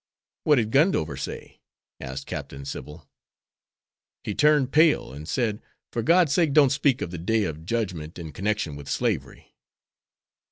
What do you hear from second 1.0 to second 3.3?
say?" asked Captain Sybil.